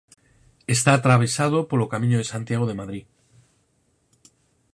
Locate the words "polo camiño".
1.69-2.17